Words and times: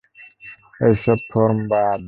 এই 0.81 0.93
সব 1.03 1.19
ফর্ম 1.31 1.57
বাদ। 1.67 1.99